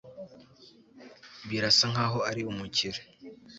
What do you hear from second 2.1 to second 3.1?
ari umukire